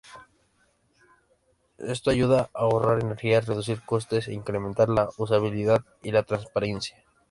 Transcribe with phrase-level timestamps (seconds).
[1.77, 7.03] Esto ayuda a ahorrar energía, reducir costes, e incrementar la usabilidad y la transparencia.